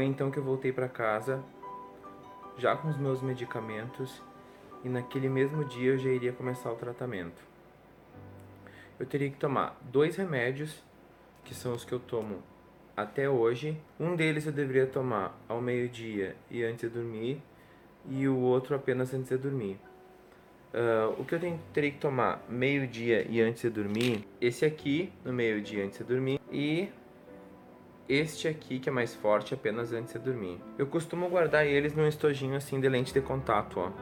[0.00, 1.44] Foi então que eu voltei para casa,
[2.56, 4.22] já com os meus medicamentos,
[4.82, 7.42] e naquele mesmo dia eu já iria começar o tratamento.
[8.98, 10.82] Eu teria que tomar dois remédios,
[11.44, 12.42] que são os que eu tomo
[12.96, 13.76] até hoje.
[14.00, 17.42] Um deles eu deveria tomar ao meio-dia e antes de dormir,
[18.08, 19.78] e o outro apenas antes de dormir.
[20.72, 25.12] Uh, o que eu tenho, teria que tomar meio-dia e antes de dormir, esse aqui
[25.22, 26.88] no meio-dia antes de dormir, e
[28.10, 30.58] este aqui que é mais forte apenas antes de dormir.
[30.76, 33.92] Eu costumo guardar eles num estojinho assim de lente de contato, ó.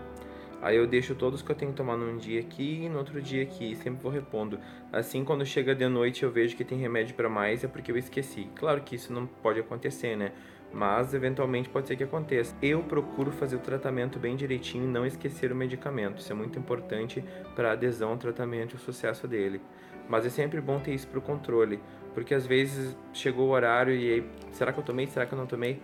[0.62, 3.20] Aí eu deixo todos que eu tenho que tomar num dia aqui e no outro
[3.20, 4.58] dia aqui, sempre vou repondo.
[4.90, 7.98] Assim, quando chega de noite eu vejo que tem remédio para mais, é porque eu
[7.98, 8.48] esqueci.
[8.56, 10.32] Claro que isso não pode acontecer, né?
[10.72, 12.56] Mas eventualmente pode ser que aconteça.
[12.62, 16.18] Eu procuro fazer o tratamento bem direitinho e não esquecer o medicamento.
[16.18, 17.22] Isso é muito importante
[17.54, 19.60] para adesão ao tratamento e o sucesso dele.
[20.08, 21.78] Mas é sempre bom ter isso para o controle,
[22.14, 25.06] porque às vezes chegou o horário e aí, será que eu tomei?
[25.06, 25.80] Será que eu não tomei?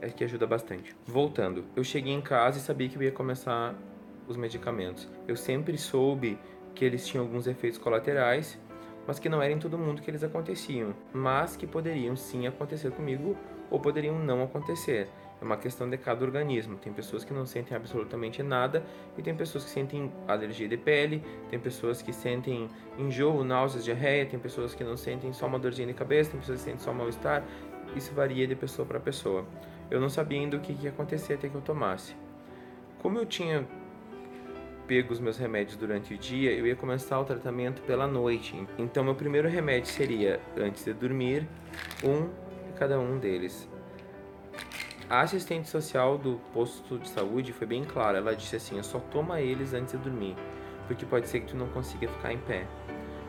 [0.00, 0.96] É que ajuda bastante.
[1.06, 3.74] Voltando, eu cheguei em casa e sabia que eu ia começar
[4.26, 5.08] os medicamentos.
[5.26, 6.38] Eu sempre soube
[6.74, 8.58] que eles tinham alguns efeitos colaterais,
[9.06, 12.92] mas que não era em todo mundo que eles aconteciam, mas que poderiam sim acontecer
[12.92, 13.36] comigo
[13.70, 15.08] ou poderiam não acontecer.
[15.40, 16.76] É uma questão de cada organismo.
[16.76, 18.84] Tem pessoas que não sentem absolutamente nada
[19.16, 24.26] e tem pessoas que sentem alergia de pele, tem pessoas que sentem enjoo, náuseas, diarreia,
[24.26, 26.92] tem pessoas que não sentem só uma dorzinha de cabeça, tem pessoas que sentem só
[26.92, 27.42] mal-estar.
[27.96, 29.44] Isso varia de pessoa para pessoa.
[29.90, 32.14] Eu não sabia ainda o que ia acontecer até que eu tomasse.
[32.98, 33.66] Como eu tinha
[34.90, 38.60] pego os meus remédios durante o dia, eu ia começar o tratamento pela noite.
[38.76, 41.46] Então, meu primeiro remédio seria, antes de dormir,
[42.02, 42.26] um
[42.66, 43.69] de cada um deles.
[45.10, 48.18] A assistente social do posto de saúde foi bem clara.
[48.18, 50.36] Ela disse assim: só toma eles antes de dormir,
[50.86, 52.64] porque pode ser que tu não consiga ficar em pé.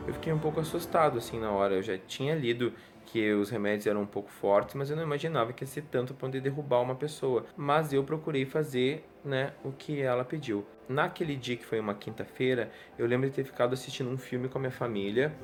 [0.06, 1.74] Eu fiquei um pouco assustado assim na hora.
[1.74, 2.72] Eu já tinha lido
[3.04, 6.14] que os remédios eram um pouco fortes, mas eu não imaginava que ia ser tanto
[6.14, 7.46] para poder derrubar uma pessoa.
[7.56, 10.64] Mas eu procurei fazer, né, o que ela pediu.
[10.88, 14.58] Naquele dia que foi uma quinta-feira, eu lembro de ter ficado assistindo um filme com
[14.58, 15.34] a minha família.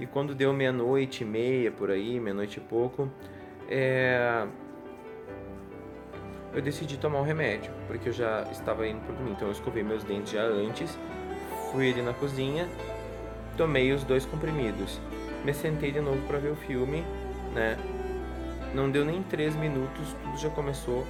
[0.00, 3.08] E quando deu meia-noite e meia por aí, meia-noite e pouco,
[3.68, 4.46] é...
[6.56, 9.30] eu decidi tomar o um remédio, porque eu já estava indo para dormir.
[9.32, 10.98] Então eu escovei meus dentes já antes,
[11.70, 12.66] fui ali na cozinha,
[13.56, 14.98] tomei os dois comprimidos
[15.46, 17.04] me sentei de novo para ver o filme,
[17.54, 17.78] né?
[18.74, 21.06] Não deu nem três minutos, tudo já começou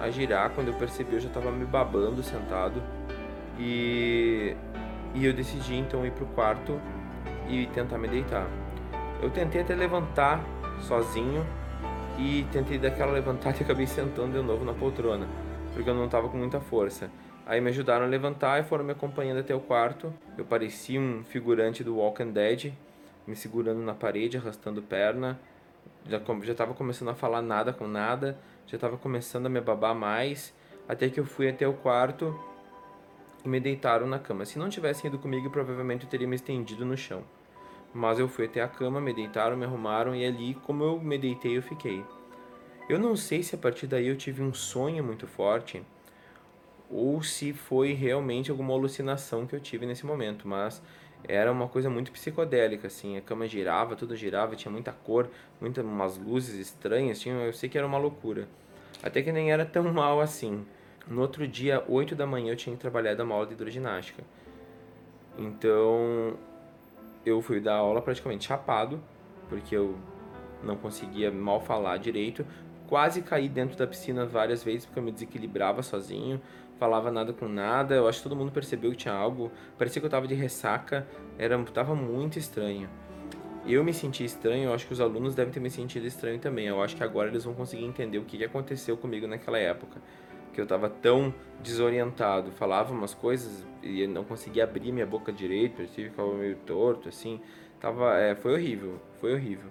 [0.00, 0.50] a girar.
[0.50, 2.80] Quando eu percebi, eu já estava me babando sentado.
[3.58, 4.56] E,
[5.12, 6.80] e eu decidi então ir pro quarto
[7.48, 8.46] e tentar me deitar.
[9.20, 10.40] Eu tentei até levantar
[10.82, 11.44] sozinho
[12.18, 15.26] e tentei dar aquela levantada e acabei sentando de novo na poltrona,
[15.74, 17.10] porque eu não estava com muita força.
[17.46, 20.12] Aí me ajudaram a levantar e foram me acompanhando até o quarto.
[20.36, 22.72] Eu parecia um figurante do Walking Dead,
[23.26, 25.38] me segurando na parede, arrastando perna.
[26.08, 29.94] Já, já tava começando a falar nada com nada, já tava começando a me babar
[29.94, 30.54] mais,
[30.88, 32.36] até que eu fui até o quarto
[33.44, 34.44] e me deitaram na cama.
[34.44, 37.22] Se não tivessem ido comigo, provavelmente eu teria me estendido no chão.
[37.96, 41.16] Mas eu fui até a cama, me deitaram, me arrumaram e ali, como eu me
[41.16, 42.04] deitei, eu fiquei.
[42.90, 45.82] Eu não sei se a partir daí eu tive um sonho muito forte
[46.90, 50.82] ou se foi realmente alguma alucinação que eu tive nesse momento, mas
[51.26, 55.82] era uma coisa muito psicodélica, assim, a cama girava, tudo girava, tinha muita cor, muitas
[55.82, 58.46] umas luzes estranhas, tinha, eu sei que era uma loucura.
[59.02, 60.66] Até que nem era tão mal assim.
[61.08, 64.22] No outro dia, 8 da manhã, eu tinha que trabalhar da aula de hidroginástica.
[65.38, 66.36] Então,
[67.26, 68.98] eu fui dar aula praticamente chapado,
[69.48, 69.96] porque eu
[70.62, 72.46] não conseguia mal falar direito.
[72.88, 76.40] Quase caí dentro da piscina várias vezes porque eu me desequilibrava sozinho
[76.78, 77.94] falava nada com nada.
[77.94, 79.50] Eu acho que todo mundo percebeu que tinha algo.
[79.78, 81.06] Parecia que eu tava de ressaca.
[81.38, 82.88] Era, tava muito estranho.
[83.66, 86.66] Eu me senti estranho, eu acho que os alunos devem ter me sentido estranho também.
[86.66, 90.00] Eu acho que agora eles vão conseguir entender o que aconteceu comigo naquela época.
[90.56, 95.82] Que eu tava tão desorientado, falava umas coisas e não conseguia abrir minha boca direito,
[95.82, 97.42] que ficava meio torto, assim.
[97.78, 99.70] Tava, é, foi horrível, foi horrível.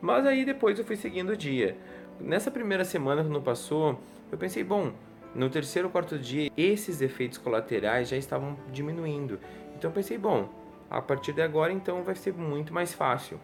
[0.00, 1.76] Mas aí depois eu fui seguindo o dia.
[2.18, 4.00] Nessa primeira semana que não passou,
[4.30, 4.94] eu pensei, bom,
[5.34, 9.38] no terceiro ou quarto dia, esses efeitos colaterais já estavam diminuindo.
[9.76, 10.48] Então pensei, bom,
[10.88, 13.38] a partir de agora então vai ser muito mais fácil.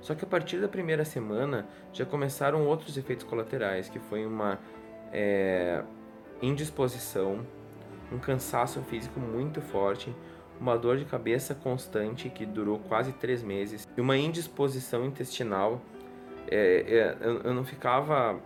[0.00, 4.58] Só que a partir da primeira semana já começaram outros efeitos colaterais, que foi uma
[5.12, 5.82] é,
[6.40, 7.46] indisposição,
[8.10, 10.14] um cansaço físico muito forte,
[10.60, 15.80] uma dor de cabeça constante que durou quase três meses e uma indisposição intestinal.
[16.50, 18.38] É, é, eu, eu não ficava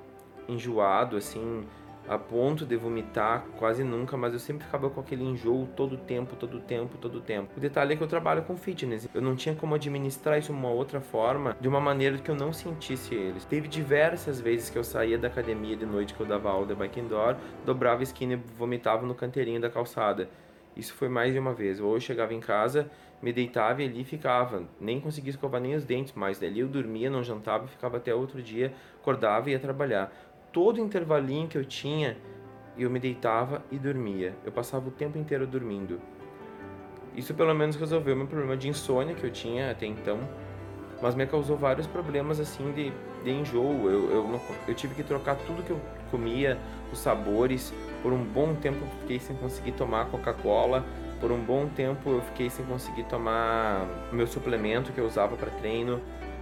[0.49, 1.65] enjoado assim
[2.09, 6.37] a ponto de vomitar quase nunca, mas eu sempre ficava com aquele enjoo todo tempo,
[6.37, 7.51] todo tempo, todo tempo.
[7.57, 10.59] O detalhe é que eu trabalho com fitness, eu não tinha como administrar isso de
[10.59, 13.45] uma outra forma, de uma maneira que eu não sentisse eles.
[13.45, 16.75] Teve diversas vezes que eu saía da academia de noite que eu dava aula de
[16.75, 20.29] bike indoor, dobrava a esquina e vomitava no canteirinho da calçada.
[20.77, 21.81] Isso foi mais de uma vez.
[21.81, 22.91] Ou eu chegava em casa,
[23.23, 24.65] me deitava e ali ficava.
[24.79, 26.39] Nem conseguia escovar nem os dentes mais.
[26.39, 30.13] Dali eu dormia, não jantava e ficava até outro dia, acordava e ia trabalhar
[30.57, 32.17] todo intervalinho que eu tinha,
[32.79, 34.35] eu me deitava e dormia.
[34.43, 36.01] Eu passava o tempo inteiro dormindo.
[37.15, 40.19] Isso pelo menos resolveu meu problema de insônia que eu tinha até então,
[41.03, 42.91] mas me causou vários problemas assim de,
[43.23, 43.91] de enjoo.
[43.91, 45.81] Eu, eu, eu tive que trocar tudo que eu
[46.11, 46.57] comia,
[46.91, 47.75] os sabores.
[48.03, 50.87] Por um bom tempo eu fiquei sem conseguir tomar Coca-Cola.
[51.21, 55.51] Por um bom tempo eu fiquei sem conseguir tomar meu suplemento que eu usava para
[55.51, 56.01] treino.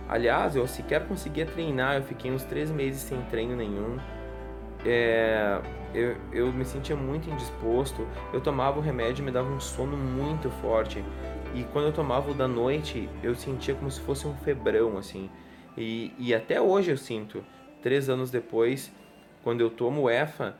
[0.09, 3.99] Aliás, eu sequer conseguia treinar, eu fiquei uns três meses sem treino nenhum.
[4.85, 5.61] É,
[5.95, 9.97] eu, eu me sentia muito indisposto, eu tomava o remédio e me dava um sono
[9.97, 11.03] muito forte.
[11.55, 15.31] E quando eu tomava o da noite, eu sentia como se fosse um febrão, assim.
[15.77, 17.43] E, e até hoje eu sinto,
[17.81, 18.93] três anos depois,
[19.43, 20.57] quando eu tomo o EFA,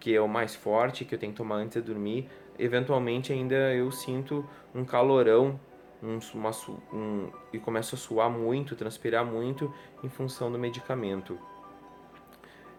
[0.00, 2.28] que é o mais forte, que eu tenho que tomar antes de dormir,
[2.58, 4.44] eventualmente ainda eu sinto
[4.74, 5.60] um calorão
[6.02, 6.50] um, uma,
[6.92, 11.38] um, e começo a suar muito, transpirar muito em função do medicamento.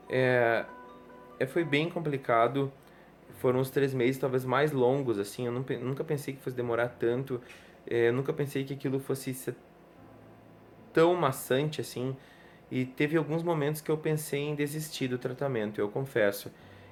[0.10, 0.66] É,
[1.40, 2.72] é, foi bem complicado,
[3.40, 6.90] foram os três meses talvez mais longos, assim, eu não, nunca pensei que fosse demorar
[6.90, 7.42] tanto,
[7.90, 9.56] é, eu nunca pensei que aquilo fosse ser
[10.94, 12.16] tão maçante assim,
[12.70, 16.52] e teve alguns momentos que eu pensei em desistir do tratamento, eu confesso.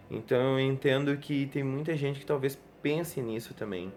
[0.09, 3.91] Então eu entendo que tem muita gente que talvez pense nisso também.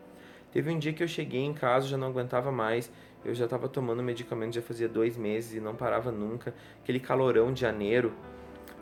[0.52, 2.92] Teve um dia que eu cheguei em casa, já não aguentava mais,
[3.24, 6.54] eu já estava tomando medicamento já fazia dois meses e não parava nunca.
[6.82, 8.12] Aquele calorão de janeiro,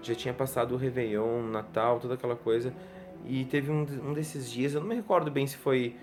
[0.03, 2.75] já tinha passado o Réveillon, Natal, toda aquela coisa.
[3.25, 5.95] E teve um, um desses dias, eu não me recordo bem se foi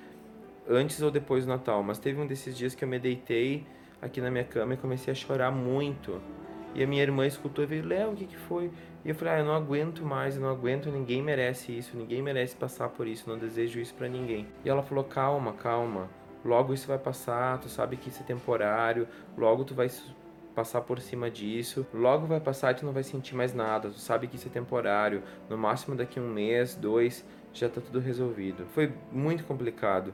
[0.69, 3.65] antes ou depois do Natal, mas teve um desses dias que eu me deitei
[4.01, 6.21] aqui na minha cama e comecei a chorar muito.
[6.75, 8.71] E a minha irmã escutou e veio, Léo, o que, que foi?
[9.03, 12.21] E eu falei, ah, eu não aguento mais, eu não aguento, ninguém merece isso, ninguém
[12.21, 14.47] merece passar por isso, não desejo isso para ninguém.
[14.63, 16.09] E ela falou, calma, calma,
[16.43, 19.89] logo isso vai passar, tu sabe que isso é temporário, logo tu vai
[20.53, 23.99] passar por cima disso, logo vai passar e tu não vai sentir mais nada, tu
[23.99, 28.65] sabe que isso é temporário, no máximo daqui um mês, dois, já tá tudo resolvido.
[28.73, 30.13] Foi muito complicado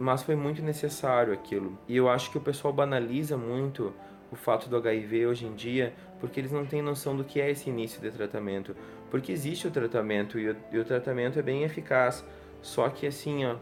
[0.00, 1.78] mas foi muito necessário aquilo.
[1.86, 3.92] E eu acho que o pessoal banaliza muito
[4.30, 7.50] o fato do HIV hoje em dia, porque eles não têm noção do que é
[7.50, 8.76] esse início de tratamento.
[9.10, 12.24] Porque existe o tratamento e o, e o tratamento é bem eficaz.
[12.62, 13.56] Só que assim, ó,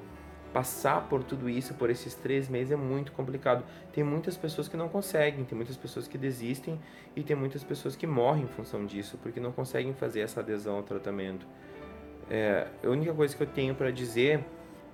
[0.52, 3.64] passar por tudo isso, por esses três meses, é muito complicado.
[3.92, 6.78] Tem muitas pessoas que não conseguem, tem muitas pessoas que desistem
[7.14, 10.76] e tem muitas pessoas que morrem em função disso, porque não conseguem fazer essa adesão
[10.76, 11.46] ao tratamento.
[12.30, 14.44] É, a única coisa que eu tenho para dizer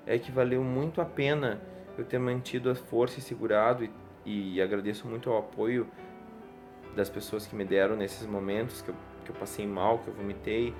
[0.06, 1.60] é que valeu muito a pena
[1.96, 3.90] eu ter mantido a força e segurado e
[4.24, 5.86] e agradeço muito o apoio
[6.94, 8.94] das pessoas que me deram nesses momentos que eu,
[9.24, 10.74] que eu passei mal, que eu vomitei.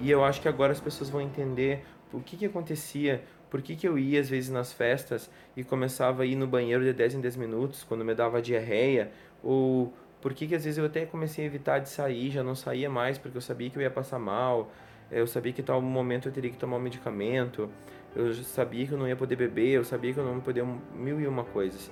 [0.00, 3.76] E eu acho que agora as pessoas vão entender o que, que acontecia, por que,
[3.76, 7.14] que eu ia às vezes nas festas e começava a ir no banheiro de 10
[7.14, 9.12] em 10 minutos quando me dava diarreia,
[9.42, 12.54] ou por que, que às vezes eu até comecei a evitar de sair, já não
[12.54, 14.70] saía mais porque eu sabia que eu ia passar mal,
[15.10, 17.70] eu sabia que tal momento eu teria que tomar um medicamento,
[18.14, 20.64] eu sabia que eu não ia poder beber, eu sabia que eu não ia poder
[20.94, 21.90] mil e uma coisas.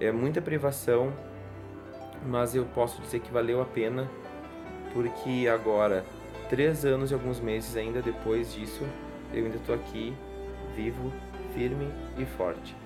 [0.00, 1.12] É muita privação,
[2.24, 4.08] mas eu posso dizer que valeu a pena,
[4.92, 6.04] porque agora,
[6.48, 8.84] três anos e alguns meses ainda depois disso,
[9.32, 10.14] eu ainda estou aqui,
[10.76, 11.12] vivo,
[11.52, 12.76] firme e forte.